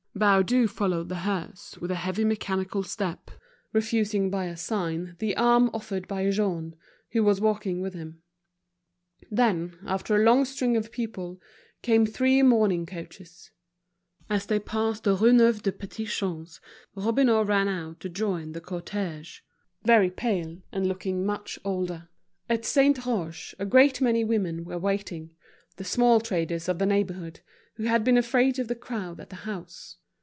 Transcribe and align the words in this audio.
Baudu 0.13 0.67
followed 0.67 1.07
the 1.07 1.19
hearse 1.19 1.77
with 1.77 1.89
a 1.89 1.95
heavy 1.95 2.25
mechanical 2.25 2.83
step, 2.83 3.31
refusing 3.71 4.29
by 4.29 4.45
a 4.45 4.57
sign 4.57 5.15
the 5.19 5.35
arm 5.37 5.69
offered 5.73 6.05
by 6.07 6.29
Jean, 6.29 6.75
who 7.13 7.23
was 7.23 7.41
walking 7.41 7.81
with 7.81 7.93
him. 7.95 8.21
Then, 9.31 9.79
after 9.85 10.15
a 10.15 10.23
long 10.23 10.43
string 10.43 10.75
of 10.75 10.91
people, 10.91 11.39
came 11.81 12.05
three 12.05 12.43
mourning 12.43 12.85
coaches. 12.85 13.51
As 14.29 14.45
they 14.45 14.59
passed 14.59 15.05
the 15.05 15.15
Rue 15.15 15.31
Neuve 15.31 15.63
des 15.63 15.71
Petits 15.71 16.13
Champs, 16.13 16.59
Robineau 16.93 17.43
ran 17.43 17.69
up 17.69 17.97
to 17.99 18.09
join 18.09 18.51
the 18.51 18.61
cortege, 18.61 19.39
very 19.83 20.11
pale, 20.11 20.61
and 20.73 20.85
looking 20.85 21.25
much 21.25 21.57
older. 21.63 22.09
At 22.49 22.65
Saint 22.65 23.05
Roch, 23.05 23.53
a 23.57 23.65
great 23.65 24.01
many 24.01 24.25
women 24.25 24.65
were 24.65 24.77
waiting, 24.77 25.31
the 25.77 25.85
small 25.85 26.19
traders 26.19 26.67
of 26.67 26.77
the 26.79 26.85
neighborhood, 26.85 27.39
who 27.77 27.83
had 27.85 28.03
been 28.03 28.17
afraid 28.17 28.59
of 28.59 28.67
the 28.67 28.75
crowd 28.75 29.19
at 29.19 29.29
the 29.31 29.35
house. 29.47 29.97